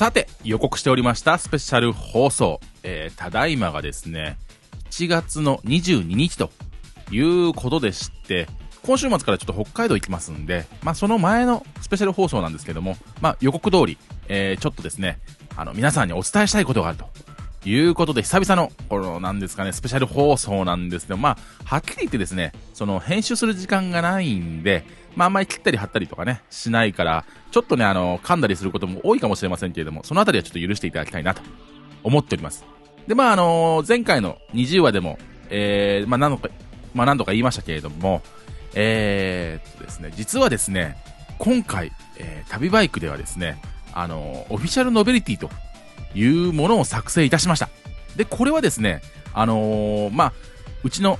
[0.00, 2.58] さて、予告しておりましたスペシャル放送。
[2.82, 4.38] えー、ただいまがですね、
[4.88, 6.50] 1月の22日と
[7.10, 8.48] いうことでして、
[8.82, 15.18] 今週末からちょっと北海道行きますんで、まあその前のスペシャル放送なんですけども、まあ予告通り、えー、ちょっとですね、
[15.54, 17.04] あの皆さんにお伝えしたいことがあると。
[17.66, 24.82] いうことで、久々の、この、なんですかね、スペシャル放送なんですけど、まあ、はっきり言ってですね、その、編集する時間がないんで、
[25.16, 31.42] まあ、あんまり切ったり貼ったりとかね、しないから、ちょっとね、あの、噛んだりすることも多いかもしれませんけれども、そのあたりはちょっと許していただきたいなと
[32.02, 32.64] 思っております。
[33.06, 35.18] で、まあ、あの、前回の20話でも、
[35.50, 36.48] えー、まあ、何度か、
[36.94, 38.22] まあ、何度か言いましたけれども、
[38.74, 40.96] えー、っとですね、実はですね、
[41.38, 43.60] 今回、えー、旅バイクではですね、
[43.92, 45.50] あの、オフィシャルノベリティと
[46.14, 47.68] いうものを作成いたしました。
[48.16, 50.32] で、これはですね、あのー、まあ、
[50.82, 51.18] うちの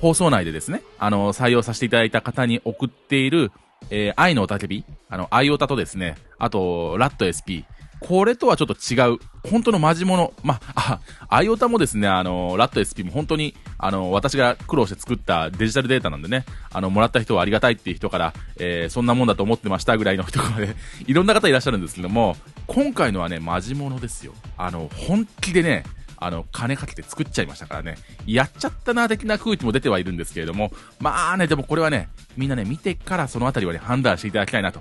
[0.00, 3.52] 放送内でですね、あの、採用させていただいた方に送っている、
[3.90, 7.64] えー、愛のおたけび、あの、愛オタとですね、あと、ラット SP、
[8.00, 9.18] これとはちょっと違う、
[9.50, 10.34] 本当のマジモノ。
[10.42, 24.34] まあ、アイオタもですね、あの、ラット SP も本当に、あの、私が苦労して作ったデジタルデータなんでね、あの、もらった人はありがたいっていう人から、えー、そんなもんだと思ってましたぐらいの人からね、いろんな方いらっしゃるんですけども、今回のはね、マジモノですよ。
[24.58, 25.84] あの、本気でね、
[26.24, 34.80] あの、金かけて作っちゃいましたからね、やっちゃったな、的な空気も出てはいるんですけれども、まあね、でもこれはね、みんなね、見てからそのあたりはね、判断していただきたいなと。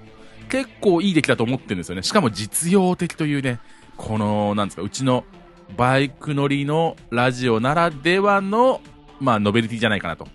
[0.50, 2.04] 結構いい出来だと思ってるんですよね。
[2.04, 3.60] しかも実用的というね、
[3.98, 5.26] この、なんですか、うちの
[5.76, 8.82] バイク乗りのラジオならではの、
[9.20, 10.28] まあ、ノベルティじゃないかなと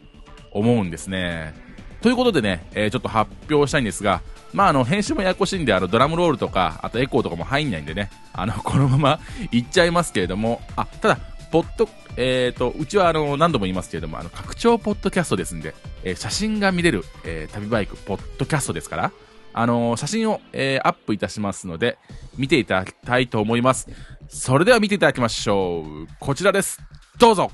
[0.51, 1.55] 思うんですね。
[2.01, 9.21] ということでね、えー、ちょっと発表したいんですが、まあ、あの、編集もややこしいんで、あの、ドラムロールとか、あとエコーとかも入んないんでね、あの、このまま
[9.53, 11.19] いっちゃいますけれども、あ、ただ、
[11.51, 15.75] ポッド、えっ、ー、と、うちはあの、何度も言いますけれども、あの、拡張ポッドキャストですんで、
[16.05, 19.13] えー、写真が見れる、えー、旅バイクポッドキャストですから、
[19.55, 21.99] あのー、写真を、え、アップいたしますので、
[22.37, 23.89] 見ていただきたいと思います。
[24.29, 26.09] それでは見ていただきましょう。
[26.21, 26.81] こちらです。
[27.19, 27.51] どうぞ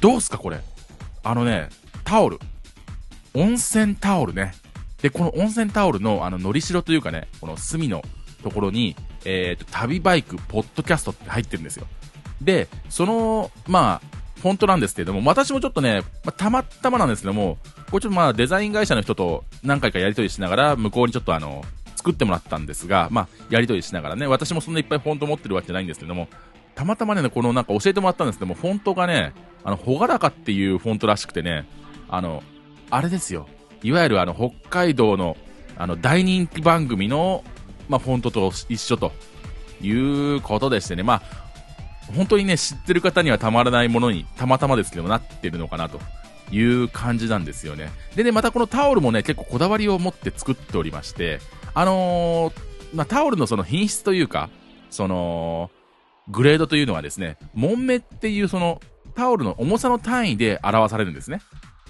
[0.00, 0.60] どうすかこれ。
[1.22, 1.68] あのね、
[2.04, 2.38] タオル。
[3.34, 4.52] 温泉タオルね。
[5.02, 8.02] で、この温泉タオルの、あの、のりしろというかね、この隅の
[8.42, 11.86] ところに、えっ、ー、と、旅バイク、ポッドキャストって入ってるんですよ。
[12.40, 17.58] で、その、まあ、フォントなんですけれども、私もちょっとね、まあ、たまたまなんですけども、
[17.90, 21.64] これちょっとまあデザイン会社の人と何回かやり取りしながら、向こうにちょっとあの、
[21.96, 26.28] 作ってもらったんですが、まあ、やり取りしながらね、私もそんないっぱいフォント持ってるわけじゃないんですけども、
[26.74, 31.68] たまたまね、このなんか教えてもらったんですけども、フォントがね、あの、ほがらかっていうフォントらしくてね、
[32.08, 32.42] あの、
[32.90, 33.46] あれですよ。
[33.82, 35.36] いわゆるあの、北海道の、
[35.76, 37.44] あの、大人気番組の、
[37.88, 39.12] まあ、フォントと一緒と
[39.80, 41.22] いうことでしてね、まあ、
[42.16, 46.00] 本当にね、知ってる方にはたまらないものに、たまたまですけどなってるのかなと
[46.50, 47.90] いう感じなんですよね。
[48.14, 51.40] でね、またこのタオルもね、結構こだわりを持って作っておりまして、
[51.74, 54.50] あのー、まあ、タオルのその品質というか、
[54.90, 55.70] その、
[56.28, 58.80] グレードというのはですね、モンメっていうその、
[59.14, 61.40] タオルの重さの単位で表されるんですね。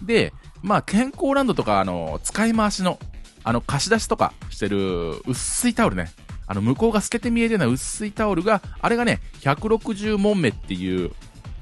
[0.02, 0.32] で、
[0.62, 2.98] まあ、健康ランドとか、あの、使い回しの、
[3.44, 6.10] あの、貸し出しとかしてる薄いタオルね。
[6.46, 11.10] あの、向こうが透けて見えるような薄いタオルが、あれがね、160門目っていう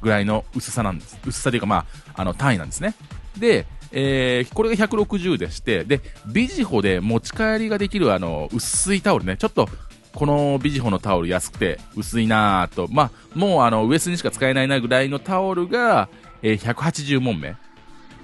[0.03, 1.19] ぐらいの薄さなんです。
[1.27, 2.95] 薄さというか、まあ、あの、単位なんですね。
[3.39, 9.69] で、えー、これが160でして、で、ビジホで持ち帰りができるあの、薄いタオルね、ちょっと、
[10.13, 16.09] このビジホのタオル安くて薄いなぁと、まあ、もうあの、ウエスにしか使えないなぐらいのタオルが、
[16.43, 17.57] えー、180門目。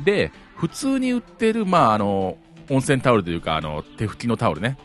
[0.04, 2.38] で、普通に売ってる、まあ、あの、
[2.70, 4.76] 温泉タオルというか、あの、手拭きのタオルね。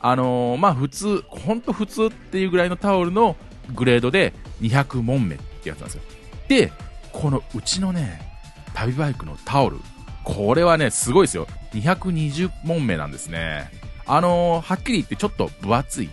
[0.00, 3.36] あのー、まあ普通、ほんと普通っていうぐらいのタオルの
[3.74, 4.32] グレードで
[4.62, 6.02] 200門目ってやつなんですよ。
[6.48, 6.72] で、
[7.12, 8.20] このうちのね、
[8.74, 9.76] 旅バイクのタオル、
[10.24, 11.46] これはね、すごいですよ。
[11.72, 13.70] 220門目なんですね。
[14.06, 16.08] あのー、はっきり言ってちょっと分厚い。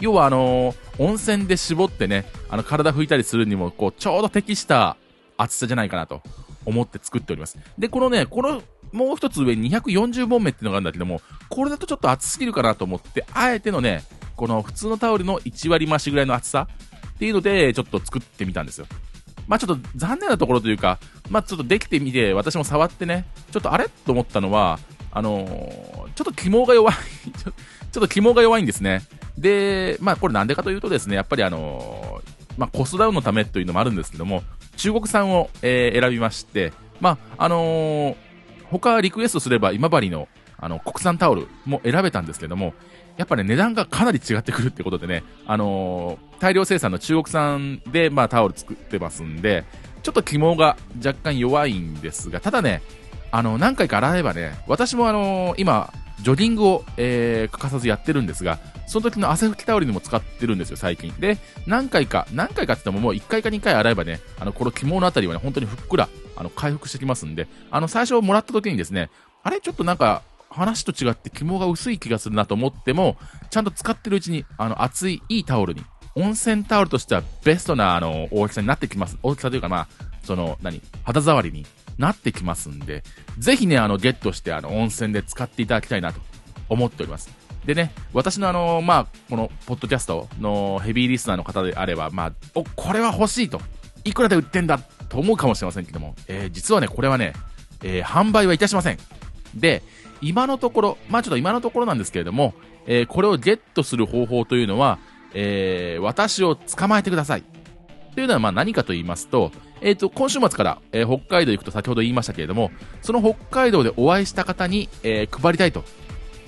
[0.00, 4.96] 要はあのー、温泉で絞ってね、あの体拭いたりするにも、こう、ちょうど適した
[5.36, 6.22] 厚さじゃないかなと
[6.66, 7.58] 思って作っております。
[7.78, 14.04] で、このね、このもう一つ上に240本目っていうのがあるんだけども、これだとちょっと厚すぎるかなと思って、あえてのね、
[14.36, 16.68] この普通のタオルの1割増しぐらいの厚さ
[17.14, 18.86] っていうので、ちょっと作ってみたんですよ。
[19.46, 20.98] まあちょっと残念なところというか、
[21.30, 24.78] まあちょっとできてみて、私も触ってね、ちょっとあれと思ったのは、
[25.12, 27.52] あのー、ちょっと肝が弱いちょ、 ちょっ
[27.92, 29.02] と肝が弱いんですね。
[29.38, 34.42] で、まあこれなんでかというとですね、やっぱりあのー、まあコスダウンのためというのもあるんですけども、
[34.76, 38.16] 中国産を、えー、選びまして、まああのー
[38.70, 40.28] 他リクエストすれば今治の
[40.58, 42.72] あの国産タオルも選べたんですけども、
[43.18, 49.64] やっぱね、値段がかなり違ってくるってことでね、あのー、大量生産の中国産で、まあ、タオル作ってますんで、
[50.02, 52.80] ちょっと肝が若干弱いんですが、ただね、
[53.32, 61.12] あの、何回か洗えばね、私もあのー、今、ジョギングを、えー、欠かさずやってるんですが、その時の汗拭きタオルにも使ってるんですよ、最近。
[61.18, 69.10] で、何回か、何回かって言ってももう1回か2回洗えばね、あの、この肝のあたりはね、本当にふっくら、あの、回復してきますんで、あの、最初もらった時にですね、
[69.42, 69.60] あれ？
[69.60, 73.16] ちょっとなんか、話と違って肝が薄い気がするなと思っても、
[73.50, 75.82] ちゃんと使ってるうちに、あの、熱い、いいタオルに、
[76.14, 79.18] 温泉タオルとしてはベストな、あの、大きさになってきます。
[79.22, 79.88] 大きさというか、まあ、
[80.22, 81.66] その、何、肌触りに
[81.98, 83.02] なってきますんで、
[83.38, 86.20] ぜひね、あの、ゲットして、あの、温泉で使っていただきたいなと
[86.68, 87.30] 思っております。
[87.64, 93.60] でね、私のあの、まあ、この、ポッドキャストのヘビーリスナーの方であれば、まあ、お、これは欲しいと。
[94.04, 94.78] いくらで売ってんだ
[95.08, 97.32] と思うかもしれませんけども、えー、実はね、これはね、
[97.82, 98.98] えー、販売はいたしません。
[99.54, 99.82] で、
[100.20, 102.54] 今のところ、まあちょっと今のところなんですけれども、
[102.86, 104.98] えー、これをゲットする方法というのは、
[105.34, 107.42] えー、私を捕まえてください。
[108.14, 109.50] というのはまあ何かと言いますと、
[109.80, 112.70] えっ、と、今週末から、えー、北海道行くと先ほど言いましたけれども、
[113.02, 115.84] その北海道でお会いした方に、えー、配りたいと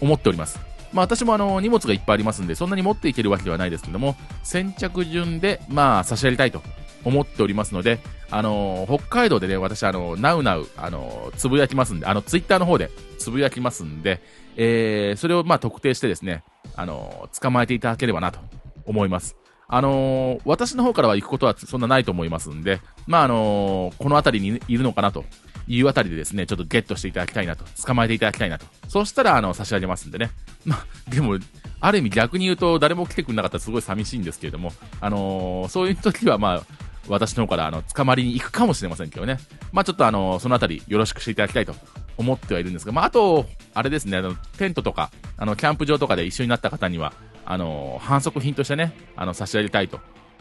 [0.01, 0.59] 思っております。
[0.93, 6.63] まあ私もあの、荷物がいっぱいありますんで、そんなに持っていけるわけではないですけども、先着順で、まあ差し上げたいと
[7.05, 7.99] 思っておりますので、
[8.31, 14.21] あのー、北海道でね、私、あのー、ナウナウ、あの、つぶやきますんで、あの、ツイッターの方でつぶやきますんで、
[14.57, 16.43] えー、それをまあ特定してですね、
[16.75, 18.41] あの捕まえていただければなと
[18.85, 19.37] 思います。
[19.71, 25.25] あの私の方からは行くことはそんなないと思いますんで、まあ、あのこの辺りにいるのかなと
[25.69, 28.65] いうあたりでですね、ちょっとゲットしていただきたいなと、捕まえていただきたいなと。
[28.89, 30.31] そしたら、あの、差し上げますんでね。
[30.65, 31.39] まあ、でも、
[31.81, 36.63] ある意味逆に言うと、誰も来てくれなかったらすごい寂しいんですけれども、あのー、そういう時は、まあ、
[37.09, 39.39] 私の方からあの捕まりに行くかもしれませんけどね、
[39.73, 41.75] まあ、ちょっとあのそのあたりよろしくしていただきたいと
[42.19, 47.13] 思ってはいるんですが、まあ、あと、あれですね、あのテントとかあのキャンプ場とかで一緒になった方には
[47.51, 50.01] あの反則品としてねあの差し上げたいと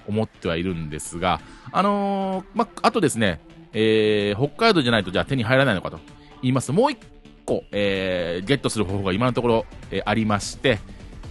[0.10, 1.40] 思ってはいるんですが、
[1.72, 3.40] あのー、まあ、とですね、
[3.72, 6.00] えー、北海道じゃないとじゃあ手に入らないのかと
[6.42, 6.98] 言いますと、もう1
[7.46, 10.80] 個、えー、ゲットする方法が今のところ、えー、ありまして、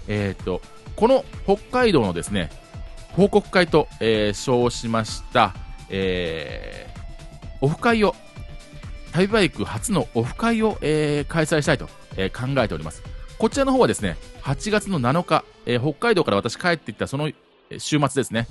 [0.08, 0.62] えー、と、
[0.96, 2.50] この北海道のですね、
[3.12, 5.54] 報告会と、えー、称しました、
[5.90, 8.14] えー、オフ会を、
[9.12, 13.15] 旅バイク初のオフ会を、えー、開催したいと、えー、考えております。
[13.38, 17.30] こちらの方はですね、8月の7日、えー、北海道から私帰っていったその
[17.78, 18.46] 週末ですね、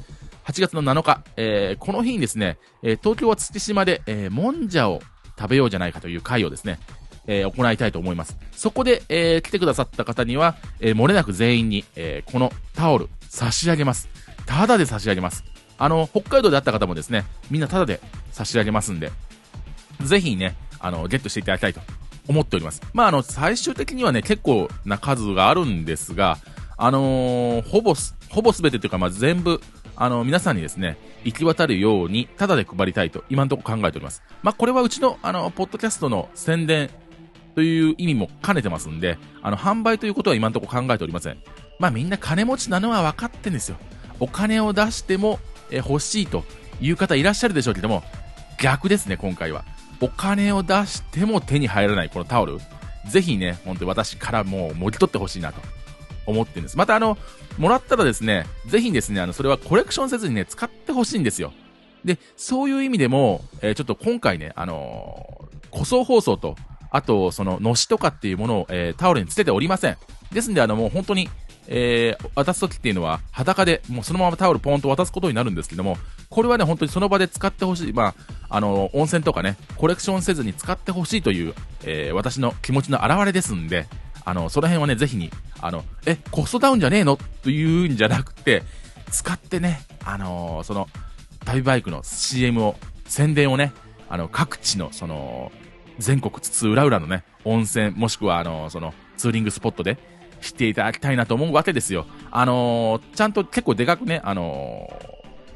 [0.46, 5.02] 8月の7日、えー、この日にですね、えー、東京は月島で、えー、もんじゃを
[5.38, 6.80] 食べようじゃないかという会をですね、
[7.28, 8.38] えー、行いたいと思います。
[8.52, 14.08] そこで、えー、来てくださった方には、えー、漏れなく全員に、えー、このタオル差し上げます。
[14.46, 15.44] ただで差し上げます。
[15.78, 18.00] あの、北海道であった方もですね、みんなただで
[18.32, 19.12] 差し上げますんで、
[20.02, 21.82] ぜひね、あの、ゲットしていただきたいと
[22.28, 22.82] 思っております。
[22.94, 26.38] まあ、あの、最終的にはね、結構な数があるんですが、
[26.78, 27.96] あのー、ほぼ、
[28.30, 29.62] ほぼ全てというか、まあ、全部、
[29.96, 34.24] あの、皆さんにですね、行き渡るように、ただで配りたいと、今のところ考えております。
[34.44, 36.90] まあ、これはうちの、あの、ポッドキャストの宣伝
[37.56, 41.38] という意味も兼ねてますんで、あの、販売ということは今のところ考えておりません。
[41.80, 43.78] まあ、みんな金持ちなのは分かってんですよ。
[44.20, 45.40] お金を出しても、
[45.72, 46.44] え欲しいと
[46.80, 48.04] いう方いらっしゃるでしょうけども、
[48.60, 49.66] 逆ですね、今回は。
[50.02, 52.60] お金を出しても手に入らないこのタオル、
[53.10, 55.62] ぜひね、本当に私からもうもぎ取ってほしいなと
[56.26, 56.78] 思ってるんです。
[56.78, 57.18] またあの、
[57.58, 61.54] もらったらですね、ぜひですね、あの、それはコレクションせずにね、使ってほしいんですよ。
[62.04, 66.56] で、そういう意味でも、えー、ちょっと今回ね、あのー、塗装包装と、
[66.92, 69.98] あと、その、のしとかっていうものを、えー、タオルにつけておりません。
[70.32, 71.30] ですんで、あの、もう本当に、
[71.68, 75.98] えー、渡す時っていうのは裸でもうそのままタオルポンと渡すことになるんですけども、
[76.30, 78.16] これはね、本当にその場で使ってほしい、まあ、
[78.50, 81.54] あの、温泉とかね、コレクションせずに使ってほしいという、
[81.84, 83.88] えー、私の気持ちの表れですんで、
[84.26, 85.32] あの、その辺はね、ぜひに、
[85.62, 87.18] あの、え、コストダウンじゃねえの？
[87.44, 88.64] というんじゃなくて、
[89.12, 90.88] 使ってね、あのー、その、
[91.46, 93.72] 旅バイクの CM を、宣伝をね、
[94.10, 95.52] あの、各地の、その、
[96.00, 99.98] 全国津々浦々のね、温泉、もしくは、あの、その、ツーリングスポットで、
[100.42, 102.06] していただきたいなと思うわけですよ。
[102.32, 104.92] あのー、ちゃんと結構でかくね、あの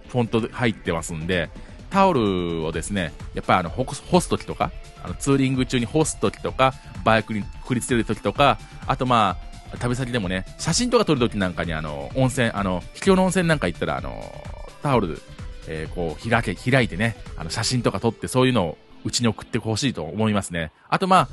[0.08, 1.50] ー、フォント入ってますんで、
[1.90, 4.72] タオルをですね、やっぱりあの、干すときとか、
[5.04, 9.38] あの、ツーリング中に干すときとか、バイクにくりつけるときとか、あとま
[9.74, 14.24] あ、旅先でもね、写真とか撮るときなんかにあの、温泉、あの、秘境の温泉なんか行ったらあの、
[14.82, 15.22] タオル、
[15.68, 20.72] えー、こう、開け、開いてね、あの、写真とか撮ってそういうのをうちに送ってほしいと思いますね。
[20.90, 21.30] あとまあ、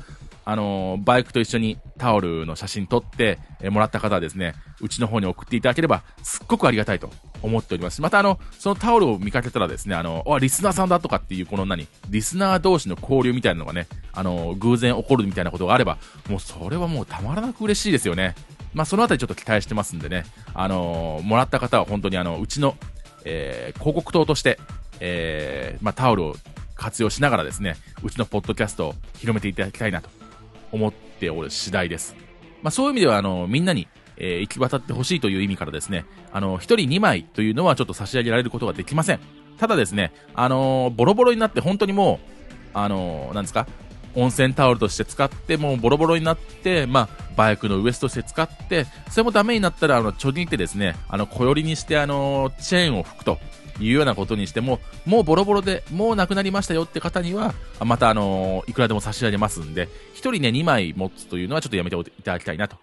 [0.49, 7.09] あの、バイクと一緒にタオルの写真撮って、え、もらった方はですね、うちの方に送っていただければ、すっごくありがたいと
[7.41, 8.01] 思っております。
[8.01, 15.97] またあの、そのタオルを見かけたらですね、あの、あ、リスナーさんだとかっていうこの何、リスナー同士の交流みたいなのがね、あの、偶然起こるみたいなことがあれば、
[16.29, 18.33] もうそれはもうたまらなく嬉しいですよね。
[18.73, 20.23] まあ、そのあたりちょっと期待してますんでね、
[20.53, 22.77] あのもらった方は本当にあの、うちの、
[23.25, 24.59] え広告塔として、
[25.01, 26.35] えまあ、タオルを
[26.75, 30.16] 活用しながらですね、うちのポッドキャストを広めていただきたいなと
[30.71, 32.15] 思っておる次第です。
[32.61, 39.19] まあ、そういう意味では、あの、みんなに、えー、行き渡ってほしいという意味からですね、あの、一人2枚というのはちょっと差し上げられることができません。
[39.57, 43.67] ただですね、あのー、ボロボロになって本当にもう、あのー、なんですか、
[44.15, 53.37] 温泉タオルとして使って、もうボロボロになって、まあ、バイクのウエストとして使って、それもダメになったら、あの、ちょぎってですね、あの、小寄りにして、あの、チェーンを吹くと。
[53.79, 62.77] いうようなことにしても、もうボロボロで、もうなくなりましたよって方には、またあのいくらでも差し上げますんで、1人ね、2枚持つというのはちょっとやめていただきたいなと。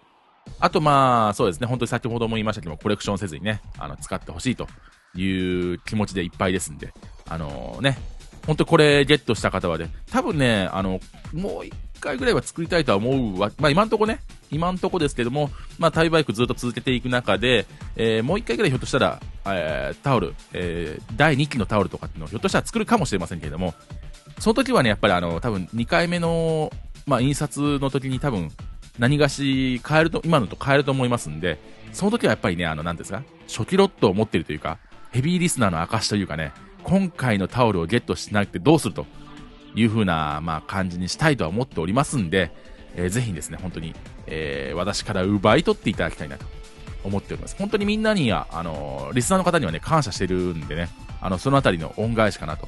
[0.59, 4.67] あとまあ、そうですね、本当に先ほども言いましたけども、コレクションせずにね、あの、使ってほしいと
[5.15, 6.93] いう気持ちでいっぱいですんで、
[7.27, 7.97] あのー、ね、
[8.45, 10.99] 本当これゲットした方はね、多分ね、あの、
[11.33, 11.65] もう
[12.05, 14.19] 回ぐらいは作りたいとは思うわ、まあ今んとこね、
[14.51, 23.73] 今んとこですけども、まあタイバイクずっと続けていく中で、えー、もう一回ぐらいひょっとしたら、えー、タオル、えー、第2期のタオルとかっていうのをひょっとしたら作るかもしれませんけれども、
[24.39, 26.71] その時はね、やっぱりあの、多分2回目の、
[27.07, 28.51] まあ印刷の時に多分、
[28.99, 31.59] 何がし変えると、今のと変えると思いますんで、
[31.91, 34.77] その時はやっぱりね、あの、なんですか、初期ロットを持ってるというか、
[35.11, 36.51] ヘビーリスナーの証というかね、
[36.83, 39.07] 今回のタオルをゲットしなくてどうすると
[39.75, 42.51] いう風な、まあ、感じにしたいとは思っておりますんで、
[42.95, 43.93] えー、ぜひですね、本当に、
[44.27, 46.45] えー、私から奪い取っていただきたいなと
[47.03, 47.55] 思っております。
[47.57, 50.89] 本当にみんなには、あのリスナーの方にはね、感謝してるんでね、
[51.21, 52.67] あの、そのあたりの恩返しかなと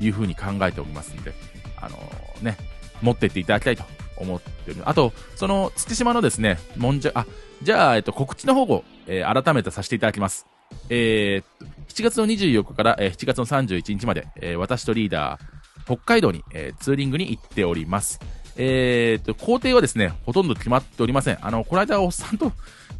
[0.00, 1.32] いう風に考えておりますんで、
[1.80, 1.98] あの
[2.42, 2.56] ね、
[3.02, 3.84] 持ってっていただきたいと
[4.16, 4.82] 思ってる。
[4.84, 7.26] あと、その、月島のですね、もんじゃ、あ、
[7.62, 10.46] じゃあ、えっと、告知の方を、えー、改めてさせていただきます。
[10.88, 15.55] えー、7月の24日から、えー、7月の31日まで、えー、私とリーダー、
[15.86, 18.20] 北海道に、えー、ツーリングに行っております。
[18.56, 21.38] えー、と、工程はですね、ほとんど決まっておりません。
[21.40, 22.52] あの、この間おっさんと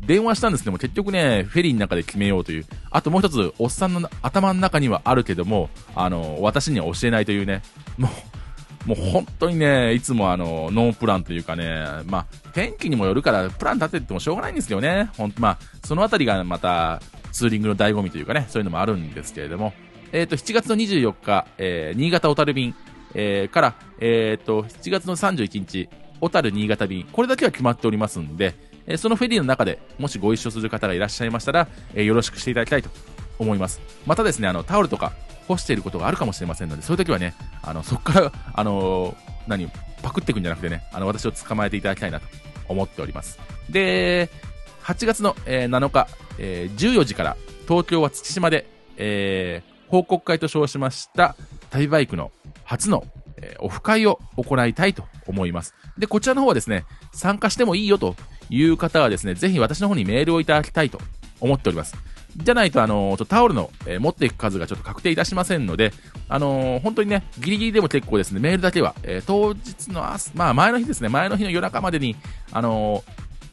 [0.07, 2.67] 電話したんですけども、結局ね、フェリーの中で決めようという。
[2.91, 7.63] あともう一つ、おっさんの頭の中にはあるけども、あの、私には教えないというね、
[7.97, 8.09] も
[8.87, 17.01] う、もう本当にね、いつもあの、ノープランというかね、まあ、天気にもよるから、プラン立ててもしょうがないんですけどね、ほんまあ、そのあたりがまた、
[17.33, 19.75] ツーリングの醍醐味というかね、そういうのもあるんですけれども、
[20.13, 22.75] え、ー、と、7月の24日、えー、新潟小樽便、
[23.15, 25.89] えー、から、え、ー、と、7月の31日、
[26.21, 28.55] 小樽新潟便、これだけは決まっておりますんで、
[28.87, 32.91] えー、そのフェリーの中で、もしご一緒する方がいらっしゃいましたら、えー、よろしくしていただきたいと
[33.39, 33.81] 思います。
[34.07, 35.13] またですね、あの、タオルとか、
[35.47, 39.69] 干していることがあるかもしれませんので、そういう時はね、あの、そこから、あのー、何、
[40.03, 42.27] パクっていくんじゃなくてね、あの、私を捕まえていただきたいなと
[42.69, 43.39] 思っております。
[43.71, 44.29] で、
[44.83, 46.09] 8月の、えー、7日、
[46.39, 47.37] えー、14時から、
[47.69, 51.37] 東京は月島で、えー、報告会と称しました、
[51.71, 52.33] 旅バイクの
[52.65, 53.05] 初の、
[53.37, 55.75] えー、オフ会を行いたいと思います。
[55.99, 58.17] で、こちらの方はですね、参加してもいいよと
[58.51, 61.01] いう方はですね、ぜひ私の方にメールをいただきたいと
[61.41, 61.97] 思っております。
[62.37, 65.93] じゃないと、あのー、ちょタオルの、えー、持っていく数がちょっと確定いたしませんので、
[66.29, 72.17] あのー、本当にね、ギリギリでも結構ですね、メールだけは、え、当日の朝、まあ前の日ですね、前の日の夜中までに、
[72.53, 73.03] あの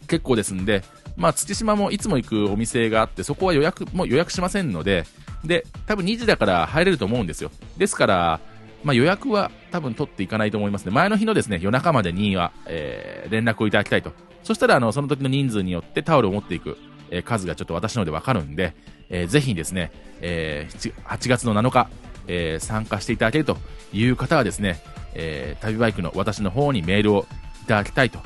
[0.07, 0.83] 結構ですんで、
[1.15, 5.05] まあ月島もいつも行くお店があって、そこは予約、もう予約しませんので、
[5.43, 7.51] で、多分2時だから入れると思うんですよ。
[7.77, 8.39] ですから、
[8.83, 10.91] まあ、予約は多分取っていかないと思いますね。
[10.91, 14.11] 前の日のですね、夜中までには、えー、連絡をいただきたいと。
[14.43, 16.77] そしたら、あの、その時の人数によってタオルを持っていく、
[17.09, 18.75] えー、数がちょっと私のでわかるんで、
[19.09, 21.87] えー、ぜひですね、えー、8月の7日、
[22.27, 23.57] えー、参加していただけると
[23.93, 24.81] いう方はですね、
[25.13, 27.25] えー、旅バイクの私の方にメールを
[27.63, 28.19] いただきたいと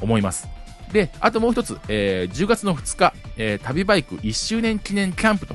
[0.00, 0.48] 思います。
[0.92, 5.54] で、あともう一つ、えー、10月の2日、えー、旅バイク1周年記念キャンプと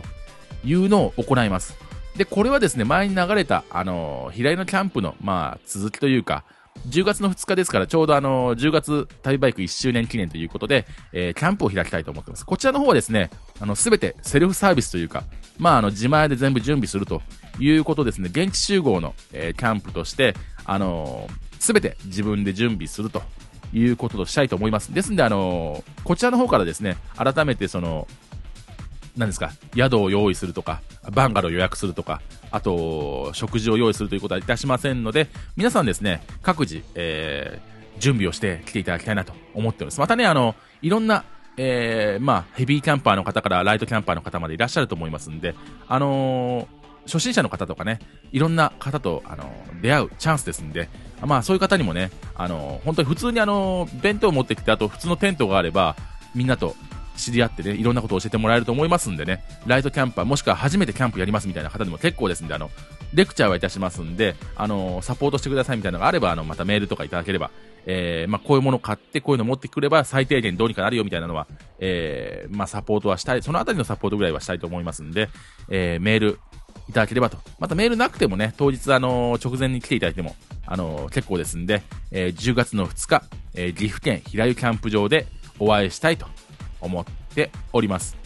[0.63, 1.75] いうのを行います。
[2.17, 6.43] で、これはですね、前に流れた、あのー、平井のキャンプの、まあ、続きというか、
[6.87, 12.45] 10月の2日ですから、ちょうどあの、10月旅バイク1周年記念ということで、えー、キャンプを開きたいと思ってます。
[12.45, 13.29] こちらの方はですね、
[13.59, 15.23] あの、すべてセルフサービスというか、
[15.57, 17.21] まあ、あの、自前で全部準備すると
[17.59, 21.27] いうことですね、現地集合の、えー、キャンプとして、あの
[21.59, 23.21] す、べて自分で準備すると
[23.73, 24.93] いうこととしたいと思います。
[24.93, 28.07] ですんで、あのこちらの方からですね、改めてその、
[29.17, 39.99] 何ですか、宿を用意するとか、バンガロー予約するとか、あと、食事を用意するということはいたしませんので、皆さんですね、各自、えー、準備をして来ていただきたいなと思っております。
[39.99, 41.25] またね、あの、いろんな、
[41.57, 45.53] えー、まあ、ヘビーキャンパーの方からライトキャンパーの方までいらっしゃると思いますんで、
[45.87, 46.67] あのー、
[47.05, 47.99] 初心者の方とかね、
[48.31, 49.51] いろんな方と、あの、
[49.81, 50.89] 出会うチャンスですんで、
[51.21, 55.95] まあ、そういう方にもね、あの、本当に普通にあの弁当を持ってきて、あと普通のテントがあれば、
[56.33, 56.75] みんなと
[57.17, 62.69] 知り合ってね、いろんなことを教えてもらえると思いますんでね、ライトキャンパー、もしくは初めてキャンプやりますみたいな方でも結構ですんで、あの、
[63.13, 67.51] レクチャーはいたしますんで、あの、サポートしてくださいみたいなのがあれば、あの、またメールとかいただければ、
[67.85, 71.47] えー、まあ、こういうもの買って、こういうの持ってくれば、最低限どうにかなるよみたいなのは、
[71.79, 75.29] えー、まあ、サポートはしたい、そのあたりのサポートぐらいはしたいと思いますんで、
[75.69, 76.39] えー、メール
[76.89, 77.37] いただければと。
[77.59, 85.27] またメールなくてもね、当日あの直前に来ていただいても、あの結構ですんで、えー、10月の2日、えー、岐阜県平湯キャンプ場で
[85.59, 86.27] お会いしたいと
[86.83, 88.17] 思っております。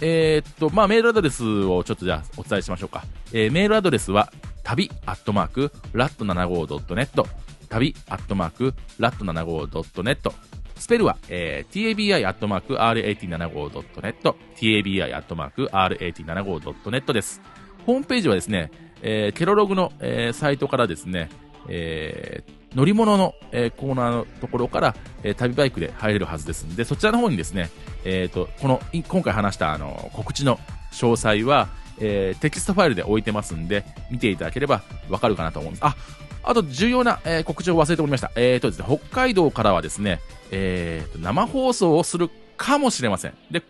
[0.00, 3.04] えー、っと、まあ、メールアドレスをちょっとじゃあお伝えしましょうか。
[3.32, 7.24] えー、メールアドレスは、旅アットマーク、ラット 75.net、
[7.68, 10.32] 旅アットマーク、ラット 75.net、
[10.76, 17.40] スペルは、えー、tabi アットマーク rat75.net、tabi アットマーク rat75.net です。
[17.86, 18.70] ホームページはですね、
[19.02, 21.28] えー、ケロログの、えー、サイトからですね、
[21.70, 27.70] えー、乗り物の、えー、コーナーのところから、えー、旅バイクで入れるはずですんで、そちらの方にですね、
[28.04, 30.58] えーと、この、今回話したあの告知の
[30.92, 35.84] 詳細は、えー、テキストファイルで置いてますんで、見ていただければわかるかなと思うんです。
[35.84, 35.96] あ、
[36.42, 38.30] あと重要な、えー、告知を忘れておりました。
[38.36, 43.34] えーとですね、北海道からはですね、えーと、生放送をするかもしれません。
[43.50, 43.62] で、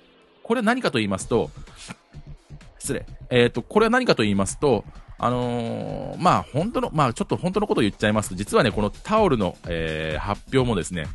[0.43, 1.51] これ何かと言いますと、
[2.81, 3.07] 失礼。
[3.31, 4.85] えーと、これは何かと言いますと、
[5.19, 11.07] あのー、まあ本当の、まあちょっと本当のことを言っちゃいますと、実はね、このタオルの、えー、発表もですね、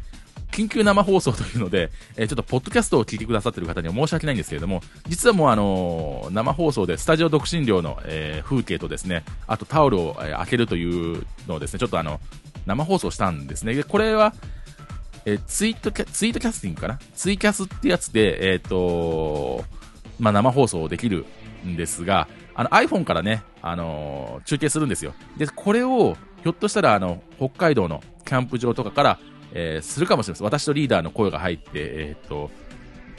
[0.51, 12.21] 緊急生放送というので、えー、ちょっとポッドキャストを聞いてくださってる方には申し訳ないんですけれども、実はもうあの、生放送でスタジオ独身寮の、え、風景とですね、あとタオルを、え、開けるというのをですね、ちょっとあの、
[12.65, 13.73] 生放送したんですね。
[13.73, 14.33] で、これは、
[15.25, 16.99] え、ツイートキャ、ツイートキャスティングかな？
[17.15, 19.65] ツイキャスってやつで、えっ、と
[20.19, 21.25] まあ、生放送できる
[21.65, 25.13] んですが、あの iPhone からね、あのー、中継するんですよ。
[25.37, 29.19] で、これを、ひょっとしたら、あの、北海道のキャンプ場とかから、
[29.53, 30.45] えー、するかもしれません。
[30.45, 32.51] 私とリーダーの声が入って、えっ、と、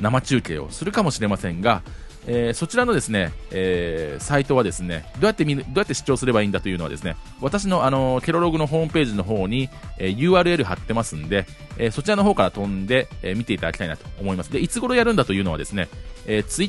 [0.01, 1.83] 生中継をするかもしれませんが、
[2.29, 11.47] えー、そちらのですね、えー、サイトはですね、どうやって見どうやって視聴すればいいんだというのはですね、私のあの、ケロログのホームページの方に、えー、URL 貼ってますんで、
[11.79, 14.53] えそちらの方から飛んで、え見ていただきたいなと思います。
[14.53, 15.89] で、いつ頃やるんだというのはですね、
[16.27, 16.65] えー、ツ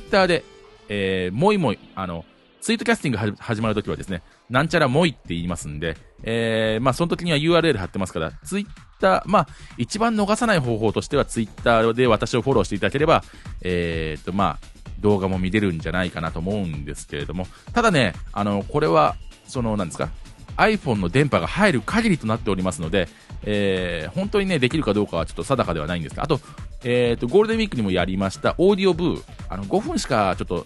[0.90, 2.26] えーで、えもいもい、あの、
[2.62, 8.68] ツイートキャスティング始まるときはですね、なんちゃらもいって言いますんで、えー、まあその時には URL 貼ってますから、ツイッ
[9.00, 13.24] ター、まあ一番逃さない方法としてはツイッターで私をフォローしていただければ、
[13.62, 14.68] えー、っとまあ
[15.00, 20.10] 動画も見れるんじゃないかなと思うんですけれども、ただね、あの、これは、その、なんですか、
[20.58, 23.08] iPhone の電波が入る限りとなっておりますので、
[23.44, 26.40] えー、本当にね、できるかどうかはちょっと定かではないんですが、あと、
[26.84, 30.66] え、ー、と、ゴールデンウィークにもやりました、オーディオブー、あの、5分しかちょっと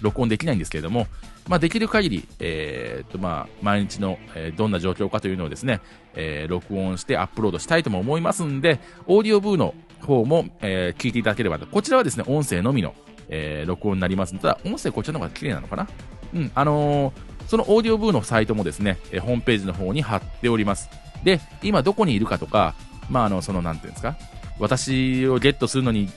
[0.00, 1.06] 録音できないんですけれども、
[1.48, 5.80] まあ、できる限り、えー、と、まあ、毎日の、えー、どんな状況かというのをですね、
[6.14, 11.66] えー、録音してアップロードしたいとも思いますんで、オーディオブーの方も、え、聞いていただければと。
[11.66, 12.94] こちらはですね、音声のみの、
[13.28, 15.86] え、録音になりますただ、音声こちらの方が綺麗なのかな
[16.34, 17.12] うん、あの、
[17.46, 20.90] そのオーディオブーのサイトもですね、えー、ホームページの方に貼っております。
[21.24, 22.74] で、今どこにいるかとか、
[23.10, 24.16] まあ、あの、その、なんていうんですか、
[24.58, 26.08] 私をゲットするのに、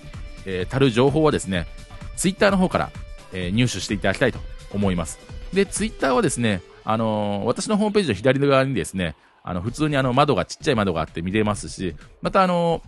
[0.45, 1.67] えー、足る情報はですね、
[2.15, 2.91] ツイッターの方から、
[3.33, 4.39] えー、入手していただきたいと
[4.73, 5.19] 思います。
[5.53, 12.81] で、ツイッターはですね、あのー、私のホームページの左側にですね、あの、普通にあの、窓が、ちっちゃい窓があって見れますし、またあの、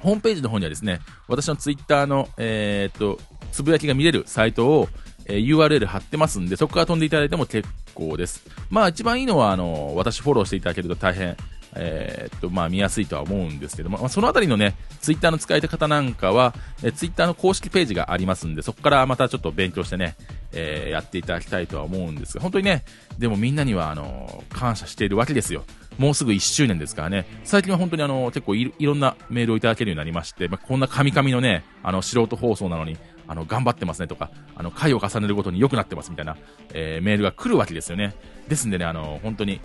[0.00, 3.18] ホームページの方にはですね、私のツイッターの、えー、っと、
[3.52, 4.88] つぶやきが見れるサイトを、
[5.26, 8.44] えー、URL 貼ってますんで、そこから飛んでいただいても結構です。
[8.70, 11.36] まあ一番いいのは、あの、私フォローしていただけると大変、
[11.76, 20.16] えー、っと、まあ見やすいとは思うんですけども、まあ、そのあたりのね、ツイッターの使い方なんかは、えツイッターの公式ページがありますんで、そこからまたちょっと勉強してね、
[20.52, 22.84] えー、やっていただきたいとは思うんですが、本当にね、
[23.18, 25.64] でもみんなには、あの、感謝しているわけですよ。
[25.98, 36.36] もうすぐ1周年ですからね、最近は本当にあの、結構いろんなメールをいただけるようになりまして、まあ、こんなカミカミのね、あの、素人放送なのに、あの、頑張ってますねとか、あの、回を重ねるごとに良くなってますみたいな、
[36.72, 38.14] えー、メールが来るわけですよね。
[38.48, 39.60] ですんでね、あの、本当に、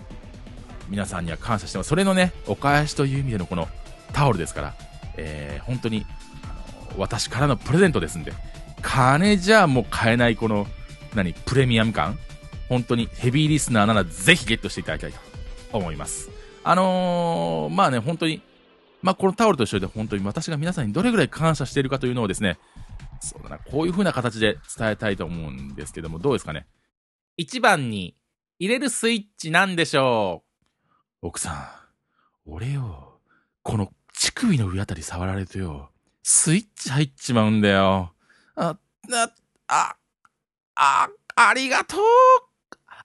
[0.88, 1.88] 皆さんには感謝してます。
[1.88, 3.68] それのね、お返しという意味でのこの
[4.12, 4.74] タオルですから、
[5.16, 6.04] えー、本当に、
[6.42, 8.32] あの、私からのプレゼントですんで、
[8.82, 10.66] 金じゃもう買えないこの、
[11.14, 12.18] 何、プレミアム感
[12.68, 15.18] 本当にヘビーリスナーならぜひゲットしていただきたいと
[15.72, 16.30] 思います。
[16.62, 18.42] あのー、まあね、本当に、
[19.02, 22.58] まあこのタオルと一緒で本当に私が皆さんにどれぐらい感謝しているかというのをですね、
[23.20, 26.66] そうだな、こういう風な形で伝えたいと思うんですけども、どうですかね
[27.38, 28.16] ？1番に
[28.58, 30.44] 入れるスイッチなんでしょ
[31.22, 31.26] う。
[31.28, 31.52] 奥さ
[32.46, 33.20] ん、俺よ、
[33.62, 35.90] この乳首の上あたり触られるとよ、
[36.22, 38.14] スイッチ入っちまうんだよ。
[38.56, 38.76] あ、
[39.08, 39.30] な、
[39.68, 39.96] あ、
[40.74, 42.00] あ、ありがとう。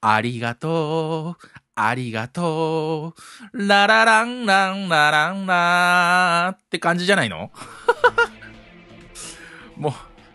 [0.02, 1.48] ありがとう。
[1.78, 3.14] ありがと
[3.54, 3.68] う。
[3.68, 7.52] ララランランラランラーって感じじゃないの？
[9.78, 9.94] もう、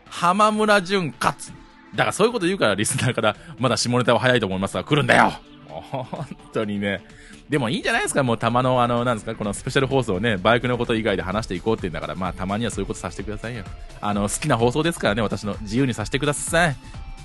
[0.09, 1.53] 浜村淳勝つ。
[1.95, 5.33] だからそういうこと言うからリスナーからまだ下ネタは早いと思いますが来るんだよ
[5.67, 6.07] 本
[6.53, 7.01] 当にね。
[7.49, 8.23] でもいいんじゃないですか？
[8.23, 9.35] もうたまのあの、なんですか？
[9.35, 13.65] このスペシャル放送をね、バイクのこと以外で話していこうって言うんだから、まあたまにはそういうことさせてくださいよ。
[14.01, 16.77] あの、好きな放送ですからね、私の自由にさせてください。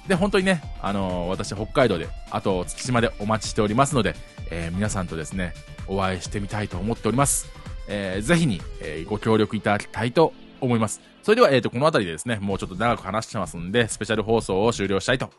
[0.08, 4.16] で、本当にね、あの私北海道で、あと月島でお待ちしておりますので、
[4.50, 5.54] えー、皆さんとですね、
[5.88, 7.48] お会いしてみたいと思っております。
[7.88, 10.34] えー、ぜひに、えー、ご協力いただきたいと
[10.66, 11.02] 思います。
[11.24, 15.30] それでは、えっ、と、この辺りでですね、もうちょっと長く話してますんで、スペシャル放送を終了したいと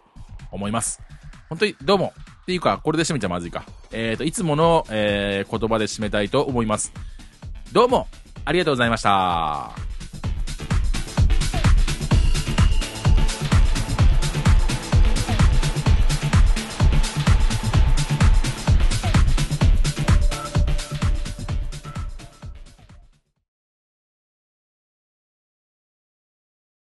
[0.51, 1.01] 思います。
[1.49, 2.12] 本当に、どうも。
[2.43, 3.65] っていうか、これで締めちゃまずいか。
[3.93, 6.93] えっ、と、いつもの、えー言葉で締めたいと思います。
[7.73, 8.07] どうも、
[8.45, 9.86] ありがとうございました。